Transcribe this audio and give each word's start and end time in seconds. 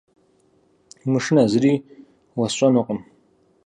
Умышынэ, 1.05 1.43
зыри 1.51 1.73
уэсщӏэнукъым. 2.37 2.99